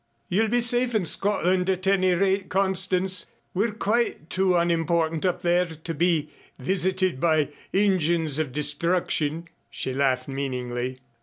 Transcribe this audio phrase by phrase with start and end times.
[0.29, 3.27] "You'll be safe in Scotland at any rate, Constance.
[3.53, 10.27] We're quite too unimportant up there to be visited by engines of destruction" she laughed
[10.27, 10.97] meaningly.